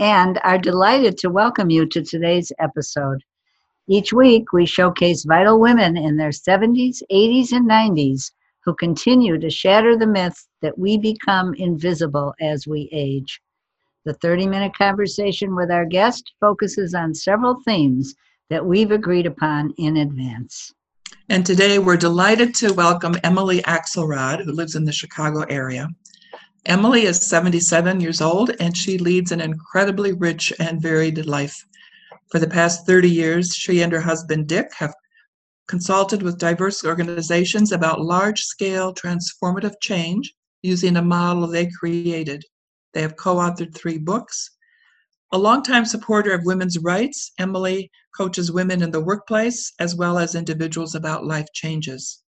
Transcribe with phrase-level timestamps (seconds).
[0.00, 3.22] and are delighted to welcome you to today's episode.
[3.86, 8.32] Each week, we showcase vital women in their 70s, 80s, and 90s
[8.64, 13.42] who continue to shatter the myth that we become invisible as we age.
[14.06, 18.14] The 30 minute conversation with our guest focuses on several themes
[18.48, 20.72] that we've agreed upon in advance.
[21.28, 25.88] And today we're delighted to welcome Emily Axelrod, who lives in the Chicago area.
[26.66, 31.66] Emily is 77 years old and she leads an incredibly rich and varied life.
[32.30, 34.94] For the past 30 years, she and her husband Dick have
[35.68, 42.44] consulted with diverse organizations about large scale transformative change using a model they created.
[42.92, 44.50] They have co authored three books.
[45.32, 50.34] A longtime supporter of women's rights, Emily coaches women in the workplace as well as
[50.34, 52.22] individuals about life changes.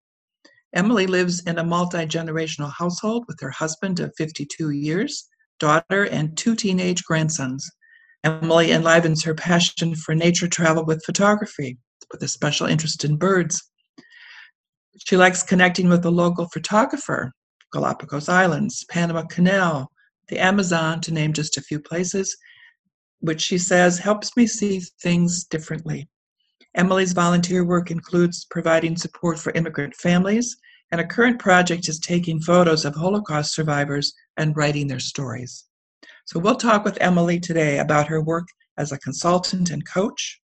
[0.73, 5.27] Emily lives in a multi generational household with her husband of 52 years,
[5.59, 7.69] daughter, and two teenage grandsons.
[8.23, 11.77] Emily enlivens her passion for nature travel with photography,
[12.11, 13.61] with a special interest in birds.
[15.05, 17.33] She likes connecting with the local photographer,
[17.73, 19.91] Galapagos Islands, Panama Canal,
[20.27, 22.37] the Amazon, to name just a few places,
[23.19, 26.07] which she says helps me see things differently.
[26.75, 30.55] Emily's volunteer work includes providing support for immigrant families,
[30.91, 35.65] and a current project is taking photos of Holocaust survivors and writing their stories.
[36.25, 40.39] So we'll talk with Emily today about her work as a consultant and coach,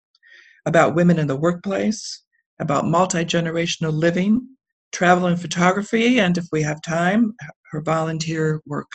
[0.65, 2.23] about women in the workplace,
[2.59, 4.47] about multi generational living,
[4.91, 7.33] travel and photography, and if we have time,
[7.71, 8.89] her volunteer work.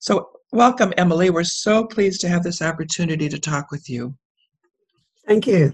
[0.00, 1.30] So, welcome, Emily.
[1.30, 4.16] We're so pleased to have this opportunity to talk with you.
[5.26, 5.72] Thank you.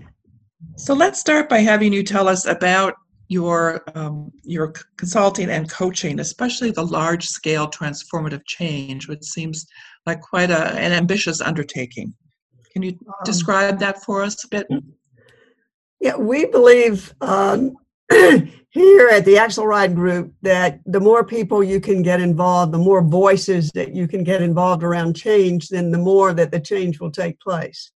[0.77, 2.95] So let's start by having you tell us about
[3.29, 9.67] your um, your consulting and coaching, especially the large scale transformative change, which seems
[10.07, 12.15] like quite a, an ambitious undertaking.
[12.73, 14.67] Can you um, describe that for us a bit?
[16.01, 17.77] Yeah, we believe um,
[18.11, 23.03] here at the Axelrod Group that the more people you can get involved, the more
[23.03, 27.11] voices that you can get involved around change, then the more that the change will
[27.11, 27.91] take place.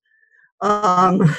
[0.61, 1.34] Um,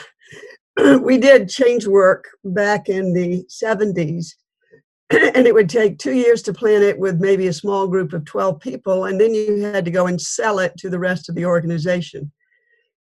[1.01, 4.33] we did change work back in the 70s
[5.09, 8.25] and it would take two years to plan it with maybe a small group of
[8.25, 11.35] 12 people and then you had to go and sell it to the rest of
[11.35, 12.31] the organization.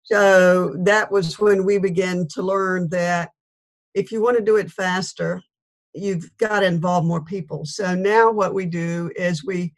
[0.04, 3.32] So that was when we began to learn that
[3.94, 5.42] if you want to do it faster
[5.94, 7.66] you've got to involve more people.
[7.66, 9.74] So now what we do is we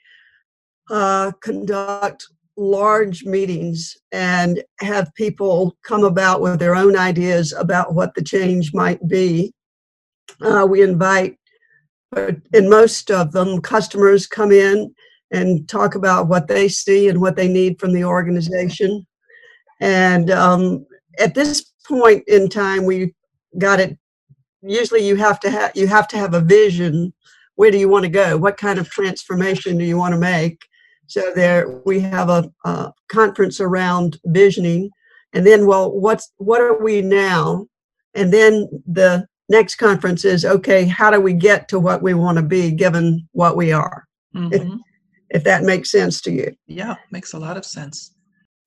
[0.90, 2.28] uh, conduct
[2.60, 8.74] large meetings and have people come about with their own ideas about what the change
[8.74, 9.54] might be.
[10.42, 11.38] Uh, we invite,
[12.54, 14.94] in most of them, customers come in
[15.32, 19.06] and talk about what they see and what they need from the organization.
[19.80, 20.86] And um,
[21.18, 23.14] at this point in time, we
[23.58, 23.98] got it.
[24.62, 27.14] Usually, you have to have you have to have a vision.
[27.56, 28.38] Where do you want to go?
[28.38, 30.62] What kind of transformation do you want to make?
[31.10, 34.92] So there we have a, a conference around visioning,
[35.34, 37.68] and then well, what's what are we now?
[38.14, 40.86] And then the next conference is okay.
[40.86, 44.06] How do we get to what we want to be given what we are?
[44.36, 44.54] Mm-hmm.
[44.54, 44.80] If,
[45.32, 46.56] if that makes sense to you.
[46.68, 48.14] Yeah, makes a lot of sense.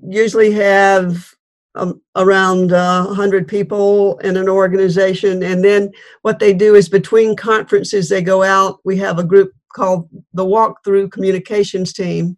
[0.00, 1.32] Usually have
[1.74, 5.42] um, around uh, 100 people in an organization.
[5.42, 5.90] And then
[6.22, 8.80] what they do is between conferences, they go out.
[8.84, 12.36] We have a group called the Walkthrough Communications Team.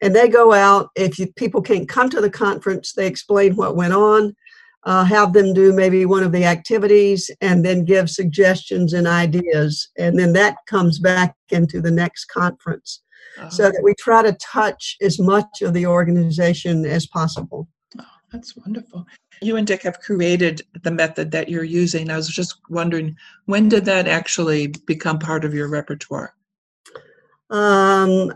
[0.00, 0.90] And they go out.
[0.94, 4.34] If you, people can't come to the conference, they explain what went on,
[4.84, 9.88] uh, have them do maybe one of the activities, and then give suggestions and ideas.
[9.98, 13.02] And then that comes back into the next conference.
[13.38, 13.50] Uh-huh.
[13.50, 17.68] So that we try to touch as much of the organization as possible.
[17.98, 19.06] Oh, that's wonderful.
[19.42, 22.10] You and Dick have created the method that you're using.
[22.10, 23.16] I was just wondering,
[23.46, 26.34] when did that actually become part of your repertoire?
[27.50, 28.32] Um,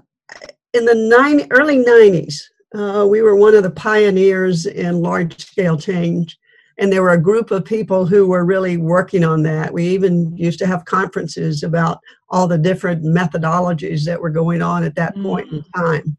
[0.73, 2.41] in the nine, early 90s,
[2.75, 6.39] uh, we were one of the pioneers in large scale change.
[6.79, 9.73] And there were a group of people who were really working on that.
[9.73, 12.01] We even used to have conferences about
[12.31, 15.23] all the different methodologies that were going on at that mm.
[15.23, 15.73] point in mm.
[15.77, 16.17] time.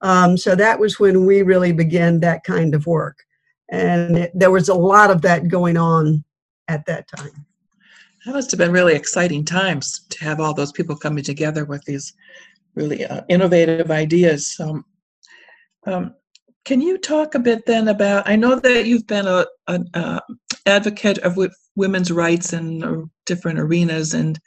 [0.00, 3.18] Um, so that was when we really began that kind of work.
[3.70, 6.24] And it, there was a lot of that going on
[6.66, 7.46] at that time.
[8.24, 11.82] That must have been really exciting times to have all those people coming together with
[11.84, 12.12] these
[12.74, 14.60] really uh, innovative ideas.
[14.60, 16.14] Um,
[16.64, 18.28] can you talk a bit then about?
[18.28, 20.20] I know that you've been a, an uh,
[20.66, 24.38] advocate of w- women's rights in uh, different arenas, and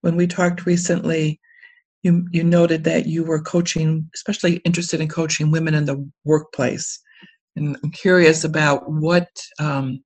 [0.00, 1.38] when we talked recently,
[2.02, 6.98] you you noted that you were coaching, especially interested in coaching women in the workplace.
[7.56, 9.28] And I'm curious about what
[9.58, 10.02] um,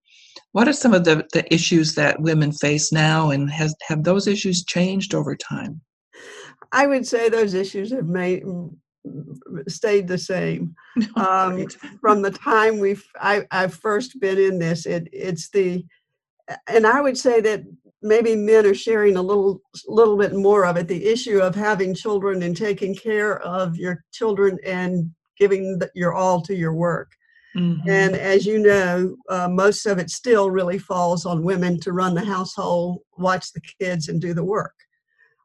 [0.52, 4.26] what are some of the, the issues that women face now, and has have those
[4.26, 5.80] issues changed over time?
[6.72, 8.44] I would say those issues have made
[9.68, 10.74] stayed the same
[11.16, 11.66] um,
[12.00, 14.86] from the time we've I, I've first been in this.
[14.86, 15.84] It it's the
[16.68, 17.62] and I would say that
[18.02, 20.88] maybe men are sharing a little little bit more of it.
[20.88, 26.12] The issue of having children and taking care of your children and giving the, your
[26.12, 27.12] all to your work.
[27.56, 27.88] Mm-hmm.
[27.88, 32.14] And as you know, uh, most of it still really falls on women to run
[32.14, 34.74] the household, watch the kids, and do the work.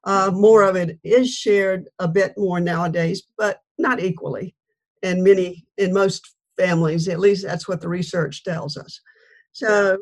[0.04, 4.56] Uh, more of it is shared a bit more nowadays, but not equally.
[5.04, 9.02] In many, in most families, at least that's what the research tells us.
[9.52, 9.98] So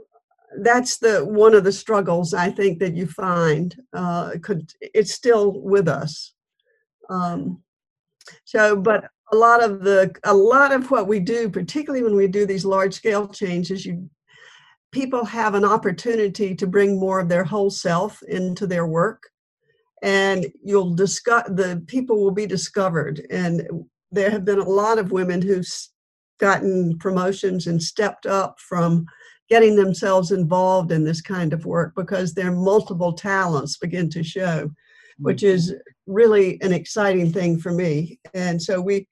[0.61, 3.75] that's the one of the struggles I think that you find.
[3.93, 6.33] Uh, could it's still with us.
[7.09, 7.63] Um,
[8.45, 12.27] so, but a lot of the a lot of what we do, particularly when we
[12.27, 14.09] do these large scale changes, you
[14.91, 19.23] people have an opportunity to bring more of their whole self into their work,
[20.03, 23.25] and you'll discuss the people will be discovered.
[23.29, 23.67] And
[24.11, 25.67] there have been a lot of women who've
[26.39, 29.05] gotten promotions and stepped up from
[29.49, 34.69] getting themselves involved in this kind of work because their multiple talents begin to show,
[35.17, 35.79] which is mm-hmm.
[36.07, 38.19] Really an exciting thing for me.
[38.33, 39.07] And so we,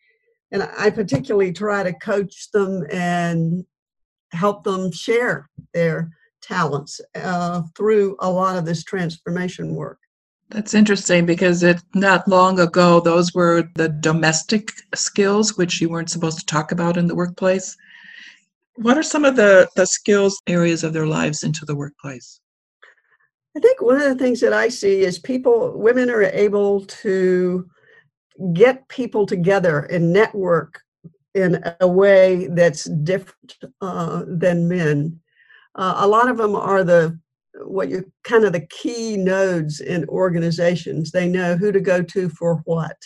[0.51, 3.65] and I particularly try to coach them and
[4.31, 6.11] help them share their
[6.41, 9.97] talents uh, through a lot of this transformation work.
[10.49, 16.11] That's interesting because it not long ago those were the domestic skills which you weren't
[16.11, 17.75] supposed to talk about in the workplace.
[18.75, 22.39] What are some of the, the skills areas of their lives into the workplace?
[23.55, 27.69] I think one of the things that I see is people, women are able to
[28.53, 30.81] get people together and network
[31.35, 35.19] in a way that's different uh, than men.
[35.75, 37.19] Uh, a lot of them are the
[37.65, 41.11] what you kind of the key nodes in organizations.
[41.11, 42.97] They know who to go to for what.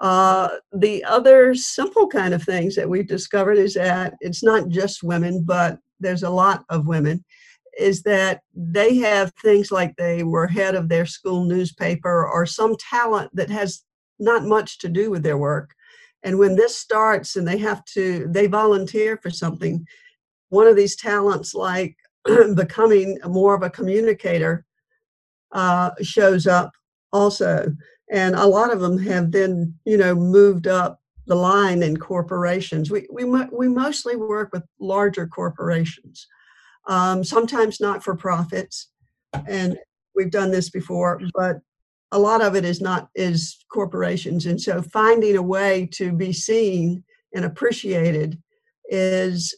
[0.00, 5.02] Uh, the other simple kind of things that we've discovered is that it's not just
[5.02, 7.24] women, but there's a lot of women,
[7.78, 12.76] is that they have things like they were head of their school newspaper or some
[12.76, 13.84] talent that has
[14.18, 15.74] not much to do with their work.
[16.22, 19.86] And when this starts and they have to, they volunteer for something,
[20.48, 21.96] one of these talents like
[22.54, 24.64] becoming more of a communicator
[25.52, 26.72] uh, shows up
[27.12, 27.72] also.
[28.10, 32.90] And a lot of them have then you know moved up the line in corporations.
[32.90, 36.26] We we, we mostly work with larger corporations
[36.88, 38.88] um, sometimes not for profits
[39.46, 39.78] and
[40.14, 41.58] we've done this before but
[42.12, 46.32] a lot of it is not is corporations and so finding a way to be
[46.32, 47.04] seen
[47.34, 48.40] and appreciated
[48.88, 49.54] is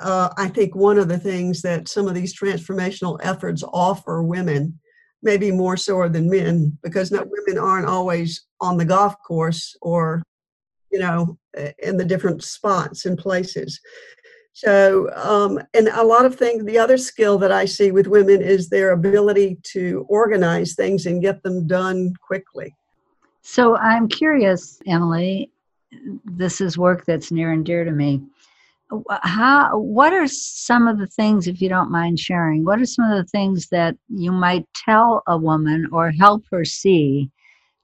[0.00, 4.78] uh, i think one of the things that some of these transformational efforts offer women
[5.22, 10.22] maybe more so than men because not women aren't always on the golf course or
[10.90, 11.38] you know
[11.78, 13.80] in the different spots and places
[14.54, 18.42] so um, and a lot of things the other skill that i see with women
[18.42, 22.74] is their ability to organize things and get them done quickly.
[23.42, 25.50] So i'm curious emily
[26.24, 28.22] this is work that's near and dear to me.
[29.22, 33.10] How what are some of the things if you don't mind sharing what are some
[33.10, 37.30] of the things that you might tell a woman or help her see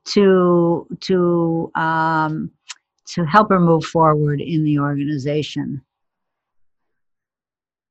[0.05, 2.51] to to um,
[3.07, 5.81] to help her move forward in the organization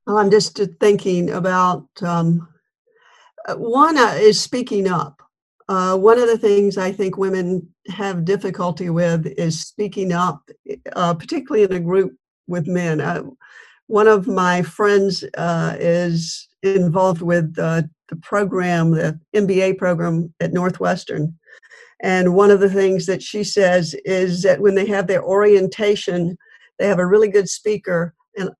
[0.07, 2.47] well, i'm just thinking about um,
[3.47, 5.21] uh, one uh, is speaking up
[5.69, 10.49] uh, one of the things I think women have difficulty with is speaking up,
[10.95, 12.15] uh, particularly in a group
[12.47, 13.01] with men.
[13.01, 13.23] Uh,
[13.87, 20.53] one of my friends uh, is involved with uh, the program, the MBA program at
[20.53, 21.37] Northwestern.
[22.01, 26.37] And one of the things that she says is that when they have their orientation,
[26.79, 28.13] they have a really good speaker.
[28.37, 28.51] And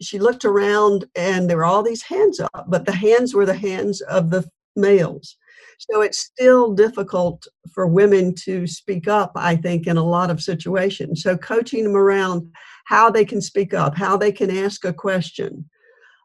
[0.00, 3.54] she looked around and there were all these hands up, but the hands were the
[3.54, 5.36] hands of the males.
[5.78, 10.42] So it's still difficult for women to speak up, I think, in a lot of
[10.42, 11.22] situations.
[11.22, 12.50] So coaching them around
[12.86, 15.68] how they can speak up, how they can ask a question,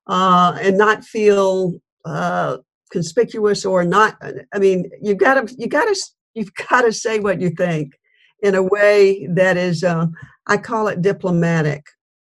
[0.08, 2.58] uh, and not feel uh,
[2.92, 4.18] conspicuous or not.
[4.54, 6.00] I mean, you've got to you got to
[6.34, 7.94] you've got to say what you think
[8.42, 10.08] in a way that is, uh,
[10.48, 11.84] I call it diplomatic.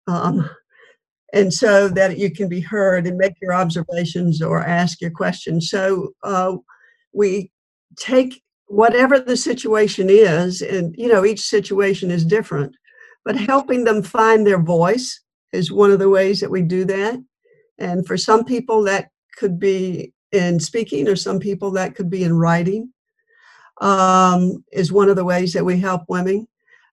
[0.07, 0.49] Um,
[1.32, 5.70] and so that you can be heard and make your observations or ask your questions.
[5.70, 6.56] So uh,
[7.12, 7.50] we
[7.97, 12.75] take whatever the situation is, and you know, each situation is different,
[13.25, 15.20] but helping them find their voice
[15.52, 17.18] is one of the ways that we do that.
[17.78, 22.25] And for some people, that could be in speaking, or some people that could be
[22.25, 22.92] in writing,
[23.80, 26.47] um, is one of the ways that we help women.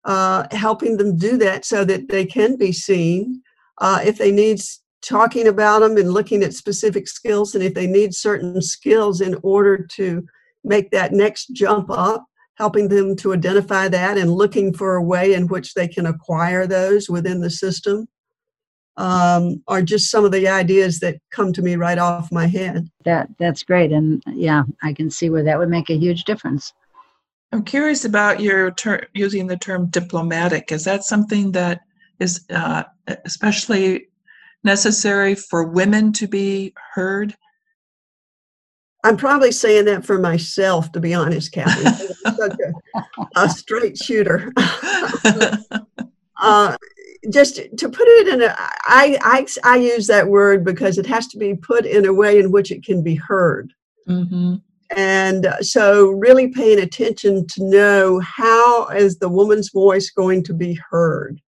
[0.06, 3.42] Uh, helping them do that so that they can be seen.
[3.79, 4.60] Uh, if they need
[5.01, 9.38] talking about them and looking at specific skills, and if they need certain skills in
[9.44, 10.25] order to
[10.63, 15.34] make that next jump up, helping them to identify that and looking for a way
[15.34, 18.08] in which they can acquire those within the system
[18.98, 22.89] um, are just some of the ideas that come to me right off my head.
[23.03, 26.74] That that's great, and yeah, I can see where that would make a huge difference.
[27.51, 30.72] I'm curious about your ter- using the term diplomatic.
[30.72, 31.82] Is that something that
[32.20, 32.84] is uh,
[33.26, 34.08] especially
[34.64, 37.36] necessary for women to be heard?
[39.04, 42.08] I'm probably saying that for myself, to be honest, Kathy.
[42.26, 44.52] I'm such a, a straight shooter.
[46.42, 46.76] uh,
[47.32, 51.28] just to put it in a, I, I, I use that word because it has
[51.28, 53.74] to be put in a way in which it can be heard.
[54.08, 54.56] Mm-hmm.
[54.96, 60.80] And so, really paying attention to know how is the woman's voice going to be
[60.90, 61.42] heard.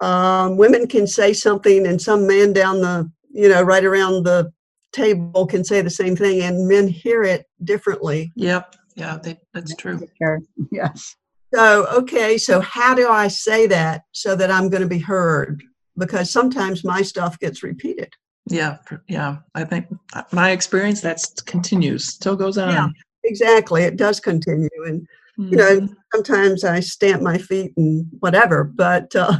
[0.00, 4.52] Um, women can say something, and some man down the, you know, right around the
[4.92, 8.32] table can say the same thing, and men hear it differently.
[8.36, 8.76] Yep.
[8.94, 10.06] Yeah, they, that's true.
[10.20, 10.40] Sure.
[10.72, 11.16] Yes.
[11.54, 15.62] So, okay, so how do I say that so that I'm going to be heard?
[15.96, 18.12] Because sometimes my stuff gets repeated.
[18.50, 18.76] Yeah,
[19.08, 19.38] yeah.
[19.54, 22.70] I think uh, my experience that continues, still goes on.
[22.70, 22.88] Yeah,
[23.24, 23.82] exactly.
[23.82, 25.06] It does continue, and
[25.38, 25.50] mm-hmm.
[25.50, 25.92] you know, mm-hmm.
[26.14, 29.38] sometimes I stamp my feet and whatever, but uh,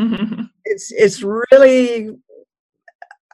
[0.00, 0.42] mm-hmm.
[0.64, 2.10] it's it's really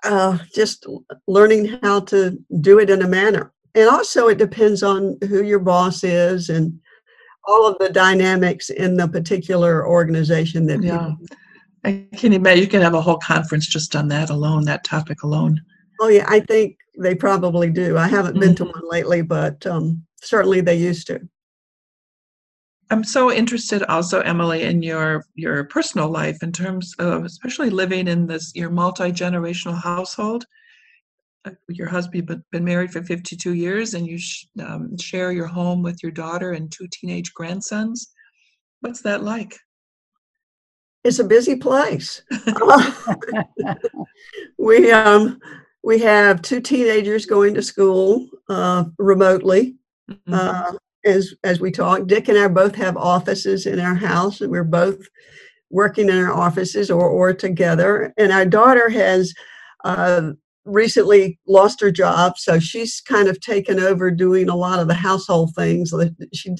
[0.05, 0.87] uh, just
[1.27, 5.61] learning how to do it in a manner, and also it depends on who your
[5.61, 6.79] boss is and
[7.47, 10.99] all of the dynamics in the particular organization that yeah.
[10.99, 11.37] People,
[11.85, 15.23] I can imagine you can have a whole conference just on that alone, that topic
[15.23, 15.61] alone.
[16.01, 17.97] Oh yeah, I think they probably do.
[17.97, 18.41] I haven't mm-hmm.
[18.41, 18.79] been to mm-hmm.
[18.81, 21.21] one lately, but um, certainly they used to.
[22.91, 28.09] I'm so interested also, Emily, in your your personal life in terms of especially living
[28.09, 30.45] in this your multi generational household.
[31.45, 35.83] Uh, your husband been married for 52 years, and you sh- um, share your home
[35.83, 38.13] with your daughter and two teenage grandsons.
[38.81, 39.57] What's that like?
[41.05, 42.23] it's a busy place.
[44.59, 45.41] we um,
[45.83, 49.77] we have two teenagers going to school uh, remotely.
[50.11, 50.35] Mm-hmm.
[50.35, 50.73] Uh,
[51.05, 54.65] as as we talk, Dick and I both have offices in our house, and we're
[54.65, 54.99] both
[55.71, 58.13] working in our offices or or together.
[58.17, 59.33] And our daughter has
[59.85, 60.33] uh,
[60.65, 64.95] recently lost her job, so she's kind of taken over doing a lot of the
[64.95, 65.93] household things.
[66.33, 66.55] She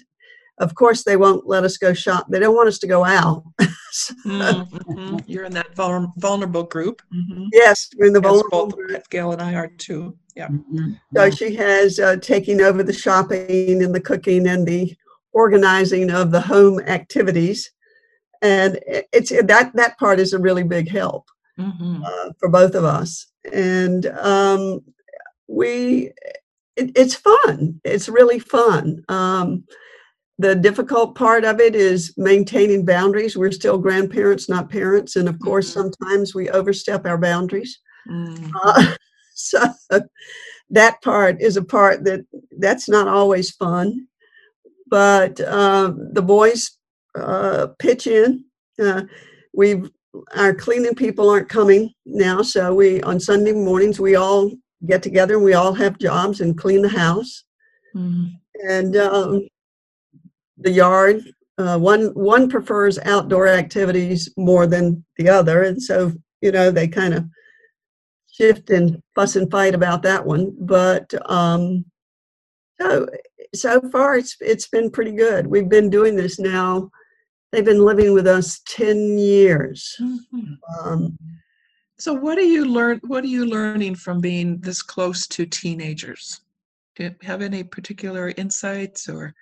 [0.61, 3.45] of course they won't let us go shop they don't want us to go out
[3.91, 5.17] so, mm-hmm.
[5.27, 7.45] you're in that vulnerable group mm-hmm.
[7.53, 9.09] yes we're in the vulnerable both group.
[9.11, 10.93] gail and i are too yeah mm-hmm.
[11.15, 14.97] so she has uh, taking over the shopping and the cooking and the
[15.33, 17.73] organizing of the home activities
[18.41, 18.79] and
[19.13, 21.29] it's that that part is a really big help
[21.59, 22.03] mm-hmm.
[22.03, 24.81] uh, for both of us and um,
[25.49, 26.13] we
[26.77, 29.65] it, it's fun it's really fun um,
[30.41, 33.37] the difficult part of it is maintaining boundaries.
[33.37, 35.91] We're still grandparents, not parents, and of course, mm-hmm.
[35.91, 37.81] sometimes we overstep our boundaries.
[38.09, 38.51] Mm-hmm.
[38.63, 38.95] Uh,
[39.39, 39.75] so
[40.71, 42.27] that part is a part that
[42.59, 44.07] that's not always fun,
[44.87, 46.79] but uh, the boys
[47.15, 48.45] uh, pitch in.
[48.83, 49.03] Uh,
[49.55, 49.91] we've
[50.35, 54.51] our cleaning people aren't coming now, so we on Sunday mornings we all
[54.87, 57.45] get together and we all have jobs and clean the house.
[57.95, 58.27] Mm-hmm.
[58.69, 59.49] And um,
[60.59, 61.23] the yard.
[61.57, 66.87] Uh, one one prefers outdoor activities more than the other, and so you know they
[66.87, 67.25] kind of
[68.39, 70.55] shift and fuss and fight about that one.
[70.61, 71.85] But um,
[72.81, 73.07] so
[73.55, 75.47] so far it's it's been pretty good.
[75.47, 76.91] We've been doing this now.
[77.51, 79.97] They've been living with us ten years.
[80.01, 80.55] Mm-hmm.
[80.79, 81.19] Um,
[81.99, 83.01] so what are you learn?
[83.07, 86.41] What are you learning from being this close to teenagers?
[86.97, 89.35] Do you have any particular insights or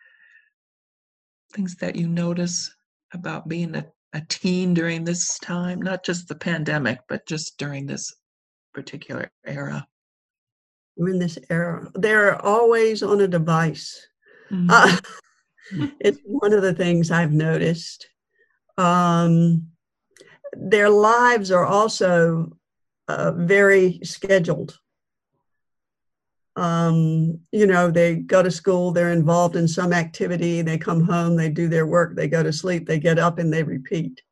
[1.52, 2.74] things that you notice
[3.12, 5.80] about being a, a teen during this time?
[5.80, 8.14] Not just the pandemic, but just during this
[8.76, 9.88] particular era.
[10.96, 11.90] We're in this era.
[11.94, 14.06] They're always on a device.
[14.50, 14.68] Mhm.
[14.70, 15.00] Uh,
[15.98, 18.06] it's one of the things I've noticed.
[18.76, 19.68] Um,
[20.52, 22.52] their lives are also
[23.08, 24.78] uh, very scheduled.
[26.56, 31.36] Um, you know, they go to school, they're involved in some activity, they come home,
[31.36, 34.22] they do their work, they go to sleep, they get up and they repeat.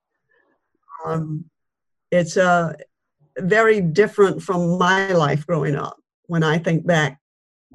[1.04, 1.44] Um,
[2.10, 2.74] it's uh,
[3.38, 7.20] very different from my life growing up when I think back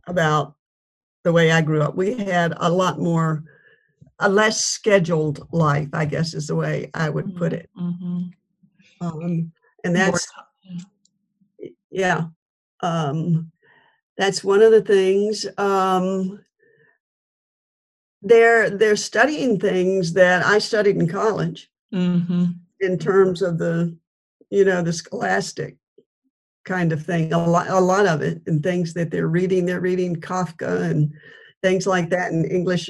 [0.07, 0.55] about
[1.23, 1.95] the way I grew up.
[1.95, 3.43] We had a lot more,
[4.19, 7.69] a less scheduled life, I guess is the way I would put it.
[7.77, 8.31] Mhm.
[9.01, 9.51] Um,
[9.83, 10.27] and that's,
[11.91, 12.25] yeah,
[12.81, 13.51] um,
[14.17, 15.45] that's one of the things.
[15.57, 16.43] Um,
[18.21, 22.55] they're they're studying things that I studied in college Mhm.
[22.81, 23.95] in terms of the,
[24.49, 25.77] you know, the scholastic
[26.65, 27.33] kind of thing.
[27.33, 29.65] A lot, a lot of it, and things that they're reading.
[29.65, 31.13] They're reading Kafka and
[31.63, 32.89] things like that in English.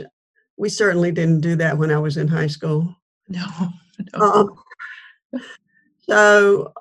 [0.57, 2.95] We certainly didn't do that when I was in high school.
[3.31, 3.45] No,
[4.17, 4.21] no.
[4.21, 4.55] Um,
[6.09, 6.73] so,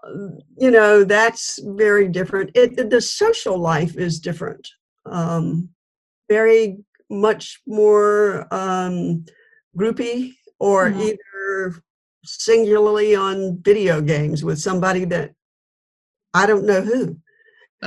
[0.57, 2.51] you know, that's very different.
[2.55, 4.67] It, the- social life is different.
[5.05, 5.69] Um,
[6.31, 6.79] very
[7.11, 9.25] much more um,
[9.77, 11.01] groupy or Mhm.
[11.13, 11.83] either
[12.29, 15.35] singularly on video games with somebody that
[16.35, 17.17] I don't know who.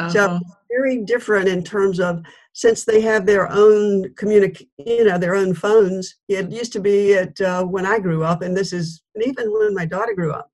[0.09, 0.39] So Uh-huh.
[0.69, 5.53] very different in terms of since they have their own communic, you know, their own
[5.53, 6.15] phones.
[6.27, 9.51] It used to be at uh, when I grew up, and this is and even
[9.51, 10.49] when my daughter grew up.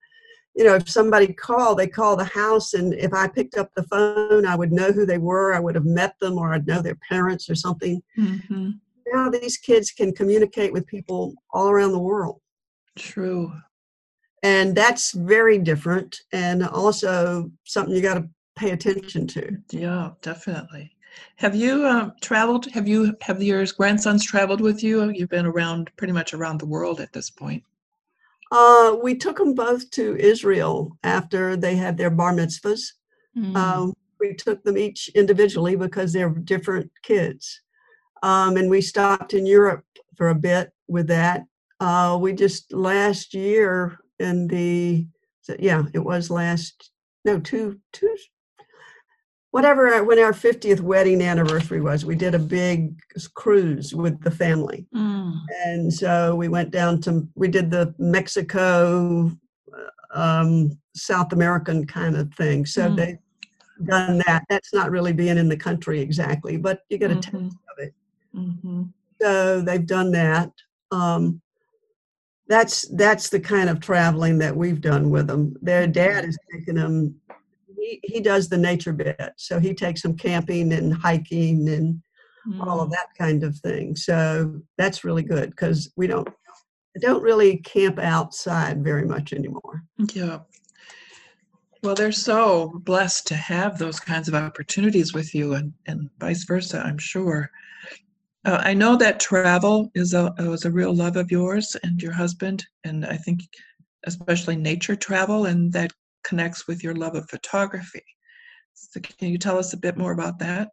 [0.56, 3.84] You know, if somebody called, they call the house, and if I picked up the
[3.84, 5.54] phone, I would know who they were.
[5.54, 8.02] I would have met them, or I'd know their parents or something.
[8.18, 8.80] Mhm.
[9.14, 12.42] Now these kids can communicate with people all around the world,
[12.96, 13.54] True.
[14.48, 19.58] And that's very different, and also something you got to pay attention to.
[19.72, 20.92] Yeah, definitely.
[21.36, 22.72] Have you um, traveled?
[22.72, 25.10] Have you have your grandsons traveled with you?
[25.10, 27.64] You've been around pretty much around the world at this point.
[28.52, 32.84] Uh, we took them both to Israel after they had their bar mitzvahs.
[33.38, 33.56] Mm.
[33.56, 37.62] Um, we took them each individually because they're different kids.
[38.24, 39.84] Um, and we stopped in Europe
[40.16, 41.44] for a bit with that.
[41.82, 45.06] Uh, we just last year in the,
[45.42, 46.92] so- yeah, it was last,
[47.26, 48.16] no, two, two,
[49.52, 52.98] whatever, when our 50th wedding anniversary was, we did a big
[53.34, 54.86] cruise with the family.
[54.96, 55.34] Mm.
[55.66, 59.32] And so we went down to, we did the Mexico,
[59.74, 62.66] uh, um, South American kind of thing.
[62.66, 62.96] So Mm.
[62.96, 63.18] they've
[63.88, 64.44] done that.
[64.50, 67.48] That's not really being in the country exactly, but you get a taste Mhm.
[67.48, 67.94] of it.
[68.36, 68.94] Mhm.
[69.22, 70.52] So they've done that.
[70.92, 71.42] Um,
[72.48, 75.56] that's that's the kind of traveling that we've done with them.
[75.62, 77.16] Their dad has taken them.
[77.78, 82.02] He, he does the nature bit, so he takes them camping and hiking and
[82.62, 82.92] all of Mm.
[82.92, 83.96] that kind of thing.
[83.96, 86.28] So that's really good because we don't
[87.02, 89.84] don't really camp outside very much anymore.
[90.14, 90.40] Yeah.
[91.84, 96.44] Well, they're so blessed to have those kinds of opportunities with you, and, and vice
[96.44, 97.52] versa, I'm sure.
[98.46, 102.14] Uh, I know that travel is a was a real love of yours and your
[102.14, 103.42] husband, and I think
[104.06, 105.92] especially nature travel, and that
[106.24, 108.04] connects with your love of photography.
[108.74, 110.70] So, can you tell us a bit more about that?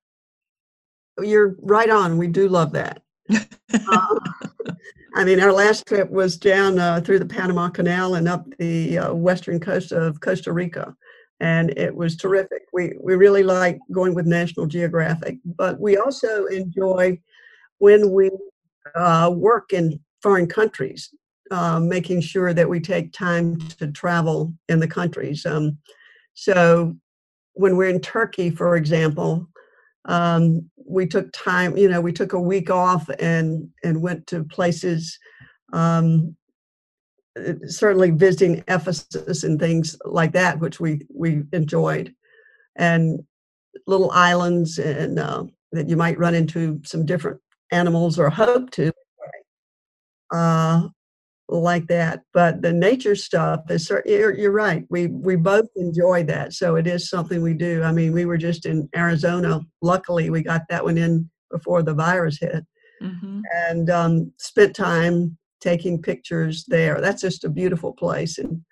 [1.21, 2.19] You're right on.
[2.19, 3.03] We do love that.
[3.31, 4.19] Uh,
[5.17, 8.99] I mean, our last trip was down uh, through the Panama Canal and up the
[8.99, 10.95] uh, western coast of Costa Rica,
[11.41, 12.63] and it was terrific.
[12.73, 17.19] We we really like going with National Geographic, but we also enjoy
[17.85, 18.31] when we
[18.95, 21.13] uh, work in foreign countries,
[21.51, 25.45] uh, making sure that we take time to travel in the countries.
[25.45, 25.77] Um,
[26.33, 26.97] so,
[27.53, 29.47] when we're in Turkey, for example,
[30.07, 34.45] um, we took time you know we took a week off and and went to
[34.45, 35.19] places
[35.73, 36.37] um,
[37.67, 42.15] certainly visiting ephesus and things like that which we we enjoyed
[42.77, 43.25] and
[43.87, 48.93] little islands and uh, that you might run into some different animals or hope to
[50.35, 50.89] uh,
[51.49, 56.55] like that but the nature stuff is you're, you're right we we both enjoy that
[56.55, 60.43] so it is something we do i mean we were just in arizona luckily we
[60.43, 62.65] got that one in before the virus hit
[63.01, 68.63] hmm and um, spent time taking pictures there that's just a beautiful place and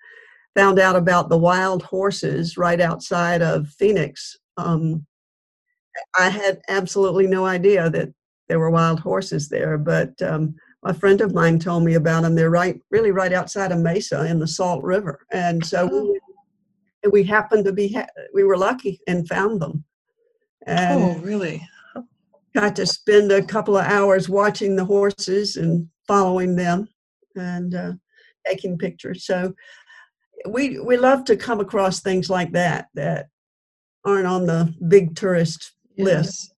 [0.55, 5.05] found out about the wild horses right outside of phoenix um,
[6.17, 8.09] I had absolutely no idea that
[8.53, 10.53] there were wild horses there, but um,
[10.85, 12.35] a friend of mine told me about them.
[12.35, 16.19] They're right, really right outside of Mesa in the Salt River, and so we,
[17.03, 17.09] Oh.
[17.11, 19.83] we happened to be ha- we were lucky and found them,
[20.67, 21.67] and Oh, really?
[22.53, 26.87] got to spend a couple of hours watching the horses and following them,
[27.35, 27.93] and uh,
[28.45, 29.25] taking pictures.
[29.25, 29.55] So
[30.47, 33.29] we we love to come across things like that that
[34.05, 36.49] aren't on the big tourist list.
[36.49, 36.52] Yes.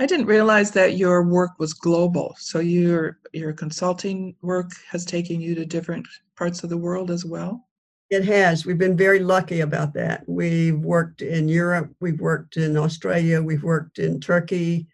[0.00, 2.34] I didn't realize that your work was global.
[2.38, 7.24] So your your consulting work has taken you to different parts of the world as
[7.24, 7.68] well.
[8.10, 8.66] It has.
[8.66, 10.24] We've been very lucky about that.
[10.28, 14.86] We've worked in Europe, we've worked in Australia, we've worked in Turkey,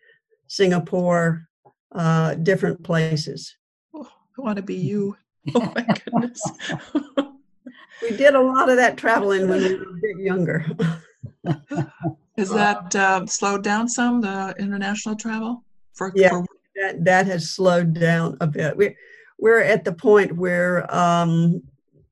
[0.46, 1.48] Singapore,
[1.92, 3.56] uh, different places.
[3.94, 4.08] Oh,
[4.38, 5.16] I want to be you.
[5.54, 6.42] Oh my goodness.
[8.02, 10.66] We did a lot of that traveling when we were a bit younger.
[12.40, 16.30] Has that uh, slowed down some the international travel for, Yeah.
[16.30, 18.76] for that that has slowed down a bit.
[18.76, 18.96] We're
[19.38, 21.62] we're at the point where um,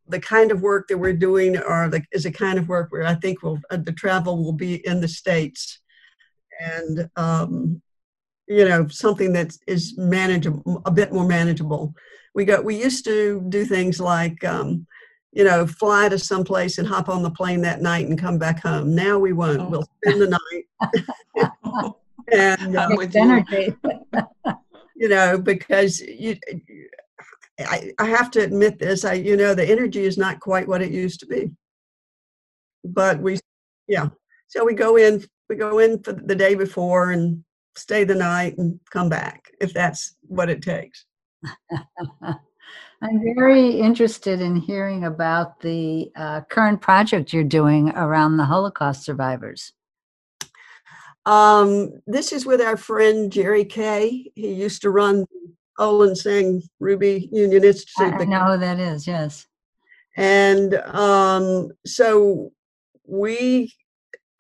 [0.08, 3.04] the kind of work that we're doing are the, is a kind of work where
[3.04, 5.80] I think will uh, the travel will be in the states,
[6.60, 7.80] and um,
[8.46, 11.94] you know something that is manageable, a bit more manageable.
[12.34, 14.44] We got we used to do things like.
[14.44, 14.86] Um,
[15.32, 18.62] you know, fly to someplace and hop on the plane that night and come back
[18.62, 18.94] home.
[18.94, 19.60] Now we won't.
[19.60, 19.68] Oh.
[19.68, 21.92] We'll spend the night
[22.32, 23.20] and uh, I'm with you.
[23.20, 23.74] energy.
[24.98, 26.36] you know because you
[27.60, 30.82] I, I have to admit this i you know the energy is not quite what
[30.82, 31.50] it used to be
[32.84, 33.38] but we
[33.86, 34.08] yeah
[34.48, 37.42] so we go in we go in for the day before and
[37.76, 41.06] stay the night and come back if that's what it takes
[43.00, 49.04] I'm very interested in hearing about the uh, current project you're doing around the Holocaust
[49.04, 49.72] survivors.
[51.26, 55.26] um, this is with our friend jerry kaye he used to run
[55.78, 59.46] olin sang ruby union I, institute I know who that is, yes.
[60.16, 62.50] and um, so
[63.06, 63.72] we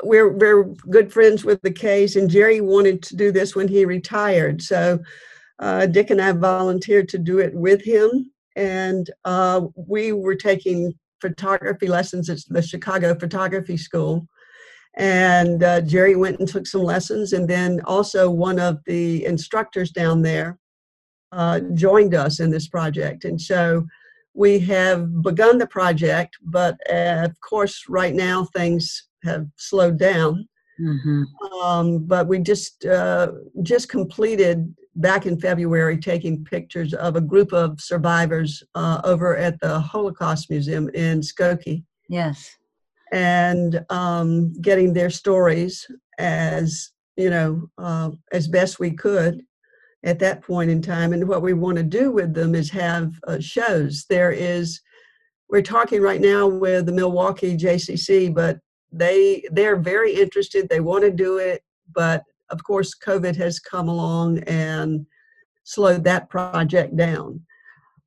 [0.02, 3.84] we're we're good friends with the K's, and Jerry wanted to do this when he
[3.84, 4.62] retired.
[4.62, 5.00] So
[5.58, 10.92] uh, Dick and I volunteered to do it with him, and uh, we were taking
[11.20, 14.26] photography lessons at the Chicago Photography School.
[14.96, 19.92] And uh, Jerry went and took some lessons, and then also one of the instructors
[19.92, 20.58] down there
[21.30, 23.24] uh, joined us in this project.
[23.24, 23.86] And so
[24.34, 30.48] we have begun the project, but uh, of course, right now things have slowed down.
[30.78, 31.22] hmm
[31.62, 33.28] Um, but we just uh,
[33.62, 39.58] just completed back in February taking pictures of a group of survivors uh, over at
[39.60, 41.84] the Holocaust Museum in Skokie.
[42.08, 42.56] Yes.
[43.12, 45.86] and um, getting their stories
[46.18, 49.42] as you know uh, as best we could
[50.04, 51.12] at that point in time.
[51.12, 54.04] And what we want to do with them is have uh, shows.
[54.08, 54.80] There is
[55.50, 58.58] we're talking right now with the milwaukee jcc but
[58.92, 60.68] they they're very interested.
[60.68, 61.62] They want to do it
[61.94, 65.06] but of course covid has come along and
[65.64, 67.40] slowed that project down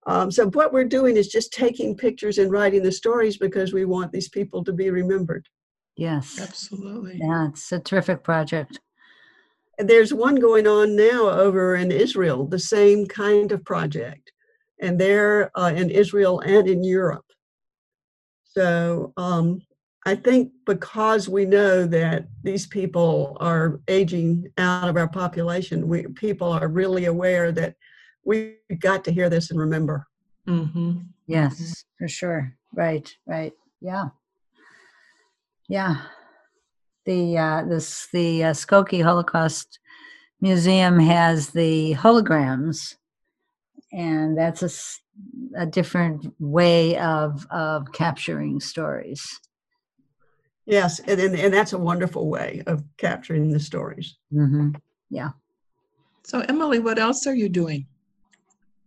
[0.07, 3.85] um, so what we're doing is just taking pictures and writing the stories because we
[3.85, 5.47] want these people to be remembered.
[5.95, 6.39] Yes.
[6.41, 7.19] Absolutely.
[7.21, 8.79] Yeah, it's a terrific project.
[9.77, 14.31] There's one going on now over in Israel, the same kind of project,
[14.81, 17.25] and they're uh, in Israel and in Europe.
[18.43, 19.61] So um,
[20.05, 26.07] I think because we know that these people are aging out of our population, we
[26.07, 27.75] people are really aware that
[28.25, 30.07] we've got to hear this and remember.
[30.45, 30.93] hmm
[31.27, 32.57] Yes, for sure.
[32.73, 33.53] Right, right.
[33.79, 34.09] Yeah.
[35.69, 36.01] Yeah.
[37.05, 39.79] The uh this the uh, Skokie Holocaust
[40.41, 42.95] Museum has the holograms
[43.93, 49.39] and that's a, a different way of of capturing stories.
[50.71, 54.15] Yes, and, and, and that's a wonderful way of capturing the stories.
[54.31, 54.69] hmm
[55.09, 55.31] Yeah.
[56.23, 57.85] So Emily, what else are you doing?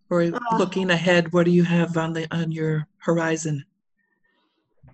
[0.08, 3.66] Or Uh, looking ahead, what do you have on the on your horizon?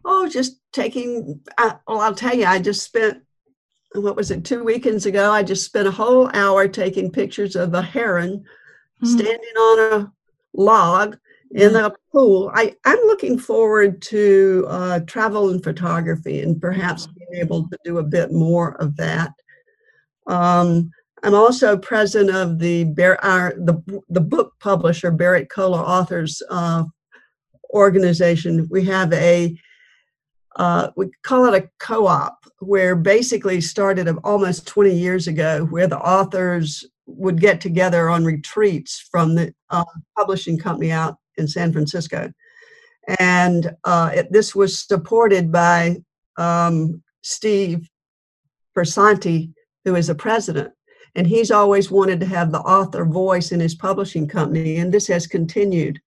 [0.04, 3.22] Oh, just taking, I, well, I'll tell you, I just spent,
[3.94, 5.30] what was it, two weekends ago?
[5.30, 8.44] I just spent a whole hour taking pictures of a heron
[9.00, 9.06] Mhm.
[9.06, 10.12] standing on a
[10.54, 11.18] log
[11.52, 12.50] in a pool.
[12.54, 17.98] I, I'm looking forward to uh, travel and photography and perhaps being able to do
[17.98, 19.32] a bit more of that.
[20.26, 20.90] Um,
[21.22, 26.84] I'm also president of the Bar- our, the the book publisher Berrett-Koehler Authors uh,
[27.74, 28.66] organization.
[28.70, 29.54] We have a
[30.56, 35.98] uh, we call it a co-op, where basically started almost 20 years ago, where the
[35.98, 39.84] authors would get together on retreats from the uh,
[40.16, 42.32] publishing company out in San Francisco.
[43.18, 45.96] And uh, it, this was supported by
[46.36, 47.88] um, Steve
[48.76, 49.52] Piersanti,
[49.84, 50.72] who is the president.
[51.16, 55.08] And he's always wanted to have the author voice in his publishing company, and this
[55.08, 56.00] has continued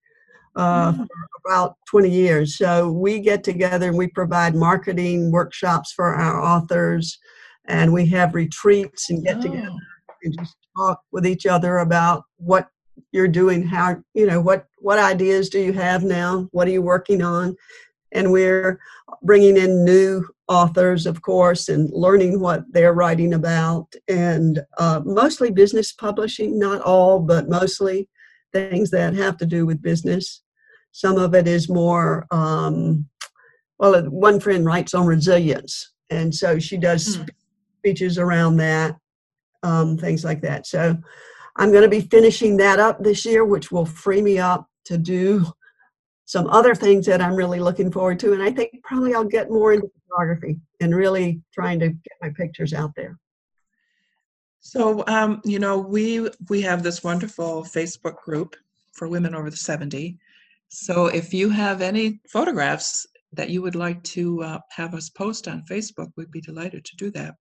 [0.56, 1.02] uh, mm-hmm.
[1.02, 2.56] for about 20 years.
[2.56, 7.18] So we get together and we provide marketing workshops for our authors,
[7.66, 9.42] and we have retreats and get oh.
[9.42, 9.76] together
[10.22, 12.68] and just talk with each other about what
[13.14, 16.82] you're doing how you know what what ideas do you have now what are you
[16.82, 17.56] working on
[18.12, 18.78] and we're
[19.22, 25.50] bringing in new authors of course and learning what they're writing about and uh, mostly
[25.50, 28.08] business publishing not all but mostly
[28.52, 30.42] things that have to do with business
[30.90, 33.06] some of it is more um,
[33.78, 37.28] well one friend writes on resilience and so she does mm.
[37.78, 38.96] speeches around that
[39.64, 40.66] um, things like that.
[40.66, 40.96] So
[41.56, 44.98] I'm going to be finishing that up this year, which will free me up to
[44.98, 45.46] do
[46.24, 48.32] some other things that I'm really looking forward to.
[48.32, 52.30] And I think probably I'll get more into photography and really trying to get my
[52.30, 53.18] pictures out there.
[54.60, 58.56] So, um, you know, we we have this wonderful Facebook group
[58.92, 60.18] for women over the 70.
[60.68, 65.48] So, if you have any photographs that you would like to uh, have us post
[65.48, 67.34] on Facebook, we'd be delighted to do that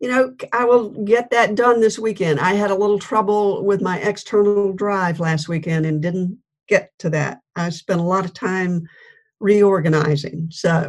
[0.00, 2.38] you know, I will get that done this weekend.
[2.38, 7.10] I had a little trouble with my external drive last weekend and didn't get to
[7.10, 7.40] that.
[7.56, 8.86] I spent a lot of time
[9.40, 10.48] reorganizing.
[10.50, 10.88] So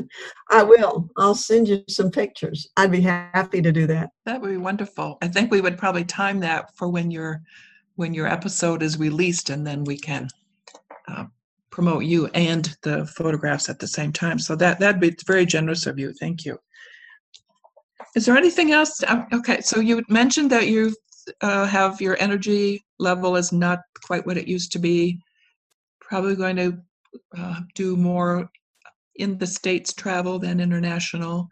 [0.50, 1.10] I will.
[1.16, 2.68] I'll send you some pictures.
[2.76, 4.10] I'd be happy to do that.
[4.24, 5.18] That would be wonderful.
[5.22, 7.42] I think we would probably time that for when your
[7.96, 10.28] when your episode is released, and then we can
[11.08, 11.24] uh,
[11.70, 14.38] promote you and the photographs at the same time.
[14.38, 16.12] So that that'd be very generous of you.
[16.12, 16.58] Thank you.
[18.16, 19.02] Is there anything else?
[19.06, 20.96] Um, okay, so you mentioned that you
[21.42, 25.20] uh, have your energy level is not quite what it used to be.
[26.00, 26.78] Probably going to
[27.36, 28.50] uh, do more
[29.16, 31.48] in the states travel than international.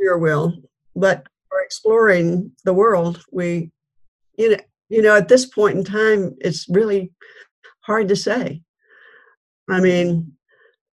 [0.00, 0.52] Sure will,
[0.94, 3.72] but for exploring the world, we,
[4.38, 7.10] you know, you know, at this point in time, it's really
[7.80, 8.62] hard to say.
[9.68, 10.32] I mean,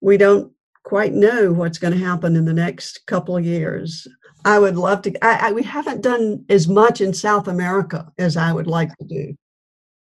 [0.01, 0.51] we don't
[0.83, 4.07] quite know what's going to happen in the next couple of years.
[4.45, 5.25] I would love to.
[5.25, 9.05] I, I, we haven't done as much in South America as I would like to
[9.05, 9.35] do.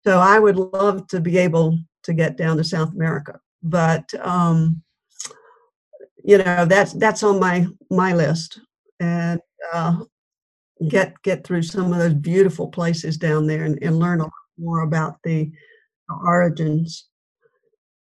[0.06, 4.82] So I would love to be able to get down to South America, but um,
[6.22, 8.60] you know that's that's on my my list,
[9.00, 9.40] and
[9.72, 10.02] uh,
[10.88, 14.32] get get through some of those beautiful places down there and, and learn a lot
[14.58, 15.50] more about the
[16.26, 17.08] origins.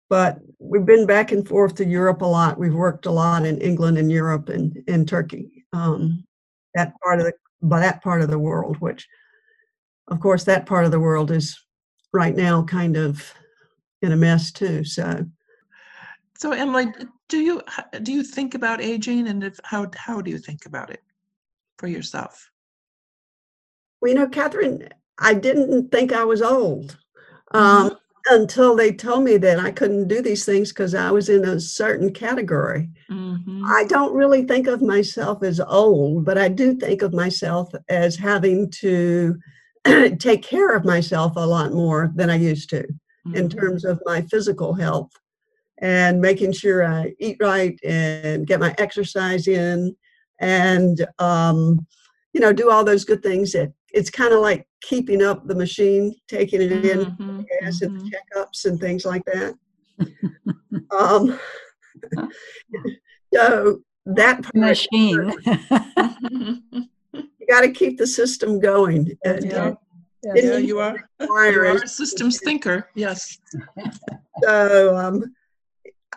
[0.10, 2.60] But we've been back and forth to Europe a lot.
[2.60, 6.26] We've worked a lot in England and Europe and, and Turkey um,
[6.76, 9.08] that part of the by that part of the world, which
[10.08, 11.60] of course that part of the world is
[12.14, 13.34] right now kind of
[14.02, 14.84] in a mess too.
[14.84, 15.26] So,
[16.38, 16.88] so Emily,
[17.28, 17.62] do you
[18.02, 21.04] do you think about aging, and if, how how do you think about it
[21.78, 22.50] for yourself?
[24.02, 24.88] Well, you know, Catherine,
[25.20, 26.98] I didn't think I was old.
[27.52, 27.96] Um, mm-hmm
[28.30, 31.60] until they told me that I couldn't do these things because I was in a
[31.60, 32.90] certain category.
[33.10, 33.66] Mm-hmm.
[33.66, 38.16] I don't really think of myself as old, but I do think of myself as
[38.16, 39.38] having to
[40.20, 43.36] take care of myself a lot more than I used to mm-hmm.
[43.36, 45.12] in terms of my physical health
[45.80, 49.96] and making sure I eat right and get my exercise in
[50.40, 51.86] and um,
[52.34, 55.56] you know do all those good things that it's kind of like keeping up the
[55.56, 57.96] machine, taking it in, mm-hmm, gas mm-hmm.
[57.96, 59.56] and checkups and things like that.
[60.92, 61.40] um,
[63.34, 65.34] so that machine.
[67.14, 69.18] you got to keep the system going.
[69.24, 69.66] And, yeah.
[69.66, 69.76] Uh,
[70.36, 71.10] yeah, you are.
[71.22, 72.90] You are a systems thinker.
[72.94, 73.38] Yes.
[74.44, 75.34] so um,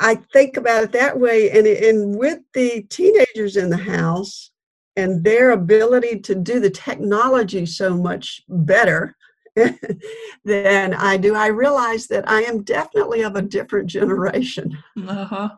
[0.01, 4.51] I think about it that way, and and with the teenagers in the house,
[4.96, 9.16] and their ability to do the technology so much better
[10.44, 14.78] than I do, I realize that I am definitely of a different generation.
[15.07, 15.50] Uh-huh.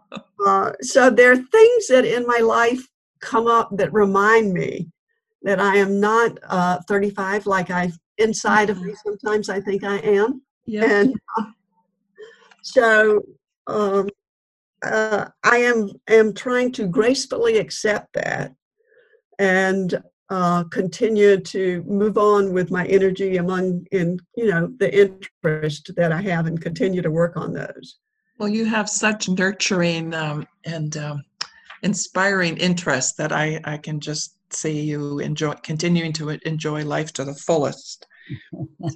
[0.45, 2.87] Uh, so there are things that in my life
[3.21, 4.91] come up that remind me
[5.43, 8.79] that I am not uh, 35 like I inside mm-hmm.
[8.79, 9.11] of me mm-hmm.
[9.11, 10.43] sometimes I think I am.
[10.67, 10.85] Yeah.
[10.85, 11.45] And uh,
[12.63, 13.23] so
[13.67, 14.09] um,
[14.83, 18.53] uh, I am am trying to gracefully accept that
[19.39, 25.91] and uh, continue to move on with my energy among in you know the interest
[25.97, 27.99] that I have and continue to work on those.
[28.39, 31.23] Well, you have such nurturing um, and um,
[31.83, 37.25] inspiring interest that I, I can just see you enjoy continuing to enjoy life to
[37.25, 38.07] the fullest.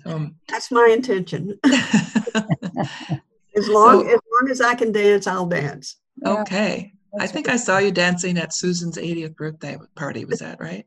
[0.04, 1.58] So, That's my intention.
[1.64, 5.96] as long so, as long as I can dance, I'll dance.
[6.24, 6.92] Okay.
[7.18, 10.24] I think I saw you dancing at Susan's 80th birthday party.
[10.24, 10.86] Was that right?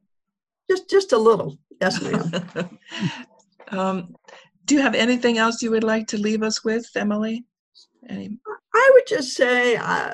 [0.69, 1.57] Just just a little.
[1.79, 2.79] Yes, ma'am.
[3.69, 4.15] um,
[4.65, 7.45] do you have anything else you would like to leave us with, Emily?
[8.07, 8.37] Any?
[8.73, 10.13] I would just say, uh,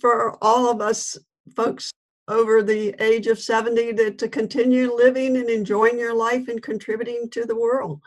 [0.00, 1.16] for all of us
[1.54, 1.90] folks
[2.28, 7.28] over the age of 70 to, to continue living and enjoying your life and contributing
[7.30, 8.00] to the world.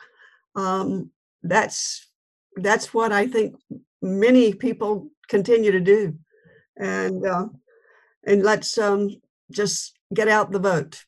[0.55, 1.11] Um,
[1.43, 2.07] that's
[2.57, 3.55] that's what I think
[4.01, 6.17] many people continue to do.
[6.79, 7.47] And uh,
[8.25, 9.09] and let's um,
[9.51, 11.05] just get out the vote.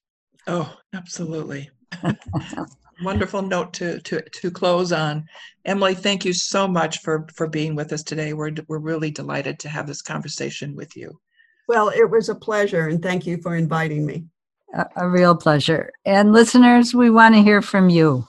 [0.47, 1.69] Oh, absolutely.
[3.03, 5.27] Wonderful note to, to, to close on.
[5.65, 8.33] Emily, thank you so much for, for being with us today.
[8.33, 11.19] We're, we're really delighted to have this conversation with you.
[11.67, 14.25] Well, it was a pleasure, and thank you for inviting me.
[14.73, 15.91] A, a real pleasure.
[16.05, 18.27] And listeners, we want to hear from you.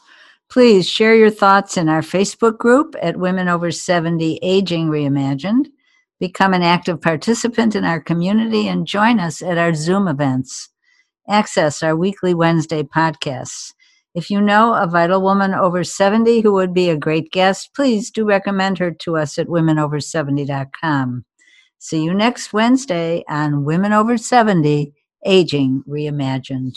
[0.49, 5.67] Please share your thoughts in our Facebook group at Women Over 70 Aging Reimagined.
[6.23, 10.69] Become an active participant in our community and join us at our Zoom events.
[11.29, 13.73] Access our weekly Wednesday podcasts.
[14.15, 18.09] If you know a vital woman over 70 who would be a great guest, please
[18.13, 21.25] do recommend her to us at womenover70.com.
[21.81, 24.93] See you next Wednesday on Women Over 70
[25.27, 26.77] Aging Reimagined.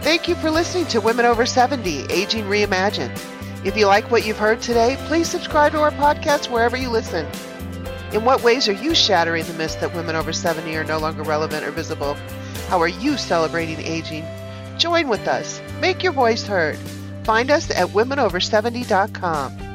[0.00, 3.35] Thank you for listening to Women Over 70 Aging Reimagined.
[3.64, 7.26] If you like what you've heard today, please subscribe to our podcast wherever you listen.
[8.12, 11.22] In what ways are you shattering the myth that women over 70 are no longer
[11.22, 12.14] relevant or visible?
[12.68, 14.24] How are you celebrating aging?
[14.78, 15.60] Join with us.
[15.80, 16.78] Make your voice heard.
[17.24, 19.65] Find us at womenover70.com.